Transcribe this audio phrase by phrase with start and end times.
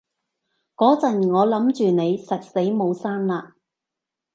[0.77, 3.51] 嗰陣我諗住你實死冇生喇